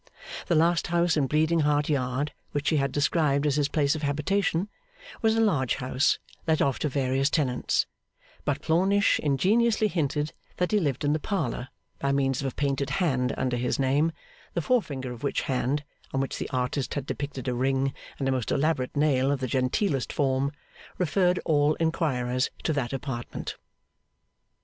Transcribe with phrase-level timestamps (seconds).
[0.47, 4.01] The last house in Bleeding Heart Yard which she had described as his place of
[4.01, 4.67] habitation,
[5.21, 7.85] was a large house, let off to various tenants;
[8.43, 11.67] but Plornish ingeniously hinted that he lived in the parlour,
[11.99, 14.11] by means of a painted hand under his name,
[14.55, 15.83] the forefinger of which hand
[16.15, 19.45] (on which the artist had depicted a ring and a most elaborate nail of the
[19.45, 20.51] genteelest form)
[20.97, 23.55] referred all inquirers to that apartment.